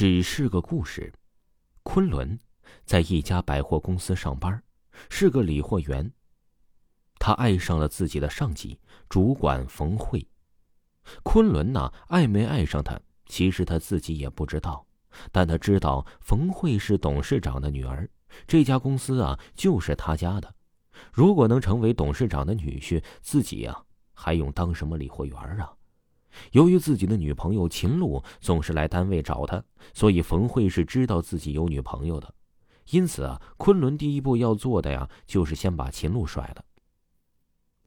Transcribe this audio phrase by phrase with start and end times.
[0.00, 1.12] 只是个故事。
[1.82, 2.38] 昆仑
[2.86, 4.62] 在一家百货公司上班，
[5.10, 6.10] 是个理货员。
[7.18, 10.26] 他爱上了自己的上级主管冯慧。
[11.22, 14.86] 昆仑呐，爱没爱上他，其实他自己也不知道。
[15.30, 18.08] 但他知道冯慧是董事长的女儿，
[18.46, 20.54] 这家公司啊就是他家的。
[21.12, 25.70] 如果能成为董事长的女婿，自己呀还用当什么理货员啊？
[26.52, 32.34] 由于自己的女朋友秦璐总是来单位找他，所以冯慧是知道自己有女朋友的。
[32.90, 36.64] 因此啊，昆仑第一步要做的呀，就是先把秦璐甩了。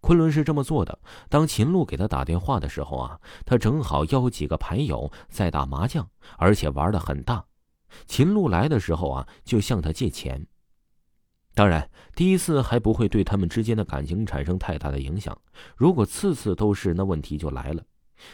[0.00, 0.98] 昆仑是这么做的。
[1.28, 7.44] 当秦璐给他打电话的时候啊，他正好邀几个牌友在打麻将，而且玩的很大。
[8.06, 10.46] 秦璐来的时候啊，就向他借钱。
[11.54, 15.36] 当然，第一次还不会对他们之间的感情产生太大的影响。
[15.76, 17.82] 如果次次都是，那问题就来了。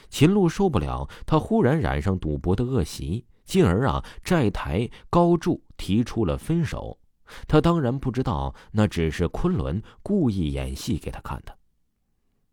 [0.09, 6.98] 秦璐受不了，他忽然染上赌博的恶习，进而啊债台高筑，提出了分手。
[7.47, 11.56] 他当然不知道，那只是昆仑故意演戏给他看的。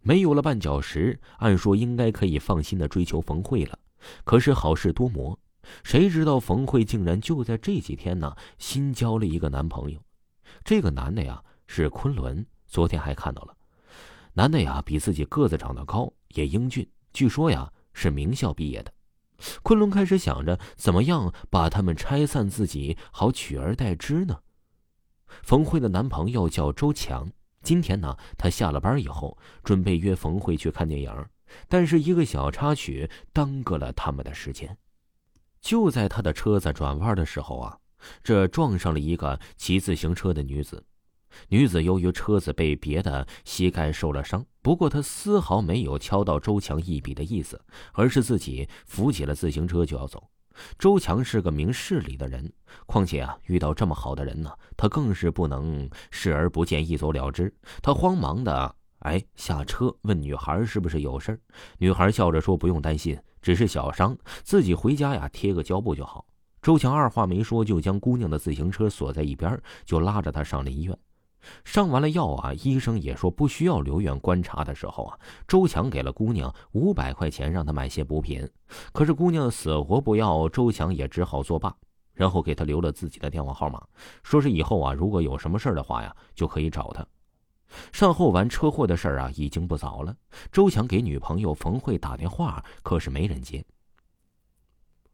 [0.02, 3.78] 没有了绊脚石，按说应该可以放心的追求冯慧了。
[4.23, 5.38] 可是好事多磨，
[5.83, 10.00] 谁知道冯慧竟然就在这几天呢，新交了一个男朋友。
[10.64, 13.58] 这个男的呀是昆仑，昨天还看到了。
[14.33, 16.88] 男的呀比自己个子长得高，也英俊。
[17.18, 18.94] 据说呀是名校毕业的，
[19.64, 24.38] 昆仑开始想着怎么样把他们拆散，自己好取而代之呢。
[25.42, 27.32] 冯慧的男朋友叫周强，
[27.64, 31.26] 今天呢他下了班以后准备约冯慧去看电影，
[31.68, 34.78] 但是一个小插曲耽搁了他们的时间。
[35.60, 37.80] 就在他的车子转弯的时候啊，
[38.22, 40.86] 这撞上了一个骑自行车的女子。
[41.49, 44.45] 女子由于车子被别的，膝盖受了伤。
[44.61, 47.59] 不过她丝毫没有敲到周强一笔的意思，
[47.93, 50.30] 而是自己扶起了自行车就要走。
[50.80, 52.52] 周强是个明事理的人，
[52.88, 57.53] 况且啊，遇到这么好的人呢，他更是不能视而不见，一走了之。
[57.81, 61.39] 他慌忙的哎下车问女孩是不是有事
[61.77, 66.26] 女孩笑着说不用担心，只是小伤，自己回家呀贴个胶布就好。
[66.59, 70.97] 周强二话没说，就将姑娘的自行车锁在一边，就拉着她上了医院。
[71.64, 78.48] 上完了药啊，医生也说不需要留院观察的时候啊，周强给了姑娘五百块钱，让她买些补品。
[78.92, 81.73] 可是姑娘死活不要，周强也只好作罢，
[82.14, 83.81] 然后给她留了自己的电话号码，
[84.23, 87.05] 说是以后啊，如果有什么事的话呀，就可以找他。
[87.92, 90.15] 善后完车祸的事儿啊，已经不早了。
[90.52, 93.64] 周强给女朋友冯慧打电话，可是没人接。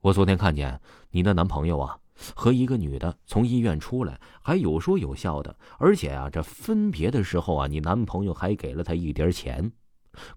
[0.01, 0.79] 我昨天看见
[1.11, 1.97] 你的男朋友啊。
[2.35, 9.71] 和一个女的从医院出来，还有说有笑的，而且啊，这分别的时候啊，你男朋友还给了她一叠钱。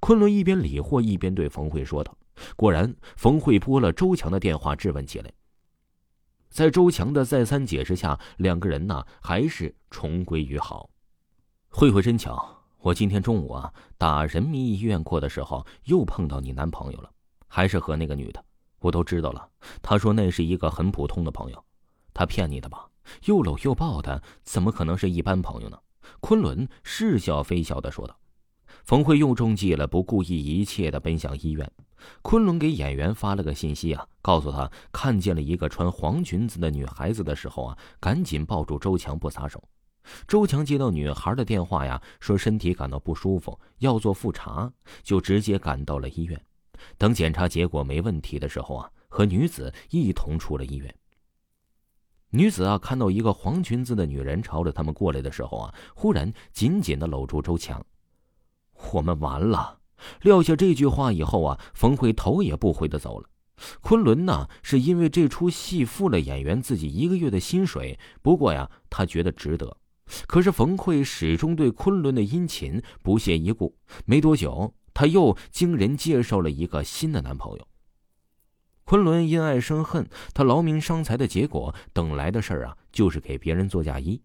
[0.00, 2.16] 昆仑一边理货一边对冯慧说道
[2.56, 5.31] ：“果然，冯慧拨了周强的电话质问起来。
[6.48, 10.88] 在周强的再三解释下，两个人呢还是重归于好。
[11.69, 17.10] 慧慧真巧，我今天中午啊打人民医院过的时候，又碰到你男朋友了，
[17.47, 18.43] 还是和那个女的。
[18.78, 19.47] 我都知道了。
[19.82, 21.62] 他说那是一个很普通的朋友。”
[22.16, 22.88] 他骗你的吧？
[23.27, 25.78] 又搂又抱的，怎么可能是一般朋友呢？
[26.21, 28.19] 昆仑似笑非笑的说道。
[28.84, 31.71] 冯慧又中计了，不顾一一切的奔向医院。
[32.22, 39.62] 昆仑给演员发了个信息啊，告诉他看见了一个穿黄裙子的女孩子的时候啊，赶紧抱住周强不撒手。
[40.26, 44.72] 周强接到女孩的电话呀，说身体感到不舒服，要做复查，
[45.03, 46.41] 就直接赶到了医院。
[46.97, 50.94] 等检查结果没问题的时候啊，和女子一同出了医院。
[52.31, 57.84] 女子啊，看到一个黄裙子的女人朝着他们过来的时候啊，忽然紧紧的搂住周强。
[58.92, 59.78] 我们完了！
[60.22, 63.28] 撂下这句话以后啊，冯慧头也不回的走了。
[63.81, 69.75] 昆仑呢，是因为这出戏付了演员自己一个月的薪水，不过呀，他觉得值得。
[70.26, 73.75] 可是冯慧始终对昆仑的殷勤不屑一顾。
[74.04, 77.66] 没多久，他又经人介绍了一个新的男朋友。
[78.86, 84.22] 昆仑因爱生恨，他劳民伤财的结果，等来的事儿啊，就是给别人做嫁衣。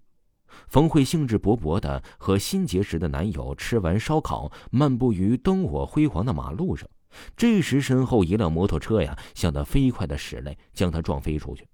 [0.68, 6.88] 冯慧兴致勃勃的和新结识的男友吃完烧烤，漫步于灯火辉煌的马路上。
[7.36, 11.68] 这时，身后一辆摩托车呀，向他飞快的驶来，将他撞飞出去。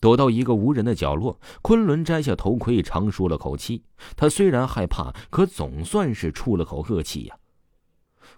[0.00, 3.84] 躲到一个无人的角落，昆仑摘下头盔，长舒了口气。
[4.16, 7.36] 他虽然害怕，可总算是出了口恶气呀。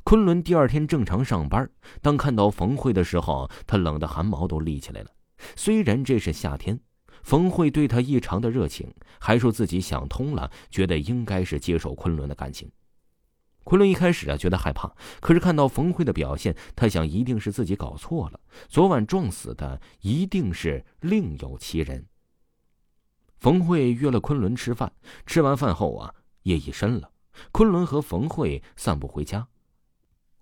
[0.04, 1.68] 昆仑第二天正常上班，
[2.00, 5.10] 当看到冯慧的时候，他冷得汗毛都立起来了。
[5.54, 6.80] 虽然这是夏天，
[7.22, 12.70] 冯慧对他异常的热情，还说自己想通了，觉得应该是接受昆仑的感情。
[13.64, 18.38] 昆仑一开始啊觉得害怕，可是看到冯慧的表现，他想一定是自己搞错了，
[18.68, 22.06] 昨晚撞死的一定是另有其人。
[23.38, 24.92] 冯慧约了昆仑吃饭，
[25.26, 27.10] 吃完饭后啊，夜已深了，
[27.50, 29.48] 昆仑和冯慧散步回家。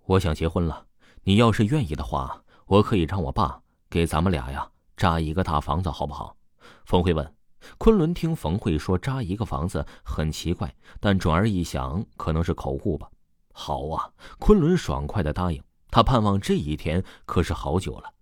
[0.07, 0.85] 我想结婚了，
[1.23, 3.59] 你要是愿意的话，我可以让我爸
[3.89, 6.37] 给咱们俩呀扎一个大房子，好不好？
[6.85, 7.35] 冯慧问。
[7.79, 13.09] 昆仑听冯慧说扎一个房子很奇怪，但转而一想，可能是口误吧。
[13.51, 15.59] 好啊，昆仑爽快的答应。
[15.89, 18.13] 他盼望这一天可是好久了，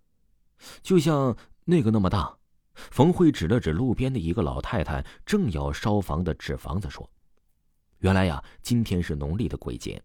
[0.82, 2.34] 就像那个那么大。
[2.72, 7.08] 冯慧指了指路边的一个老太太正要烧房的纸房子，说
[8.00, 10.02] ：“原来呀，今天是农历的鬼节，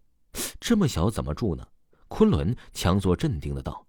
[0.60, 1.66] 这么小怎么住呢？”
[2.08, 3.86] 昆仑强作镇定的道：“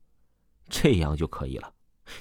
[0.69, 1.73] 这样就可以了。”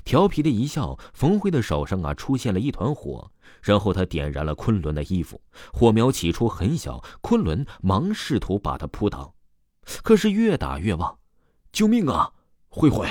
[0.04, 3.30] 调皮的一笑，冯慧的手上啊出现了一团火，
[3.60, 5.40] 然后他点燃了昆仑的衣服。
[5.72, 9.34] 火苗起初很小，昆仑忙试图把它扑倒，
[10.02, 11.18] 可是越打越旺。
[11.72, 12.32] 救命啊，
[12.68, 13.08] 慧慧！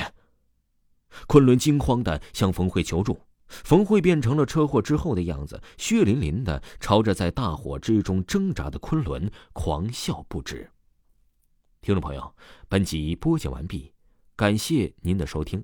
[1.27, 10.71] 昆仑惊慌的向冯慧求助，冯慧变成了车祸之后的样子，血淋淋的朝着在大火之中挣扎的昆仑狂笑不止。
[11.81, 12.35] 听众朋友，
[12.67, 13.93] 本集播讲完毕，
[14.35, 15.63] 感谢您的收听。